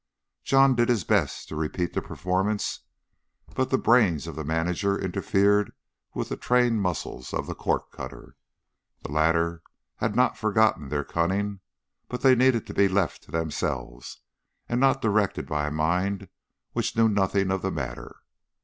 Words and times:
John 0.43 0.73
did 0.73 0.89
his 0.89 1.03
best 1.03 1.47
to 1.49 1.55
repeat 1.55 1.93
the 1.93 2.01
performance, 2.01 2.79
but 3.53 3.69
the 3.69 3.77
brains 3.77 4.25
of 4.25 4.35
the 4.35 4.43
manager 4.43 4.97
interfered 4.97 5.73
with 6.15 6.29
the 6.29 6.37
trained 6.37 6.81
muscles 6.81 7.35
of 7.35 7.45
the 7.45 7.53
corkcutter. 7.53 8.35
The 9.03 9.11
latter 9.11 9.61
had 9.97 10.15
not 10.15 10.39
forgotten 10.39 10.89
their 10.89 11.03
cunning, 11.03 11.59
but 12.09 12.21
they 12.21 12.33
needed 12.33 12.65
to 12.65 12.73
be 12.73 12.87
left 12.87 13.21
to 13.25 13.31
themselves, 13.31 14.21
and 14.67 14.79
not 14.81 15.03
directed 15.03 15.45
by 15.45 15.67
a 15.67 15.71
mind 15.71 16.29
which 16.73 16.97
knew 16.97 17.07
nothing 17.07 17.51
of 17.51 17.61
the 17.61 17.69
matter. 17.69 18.21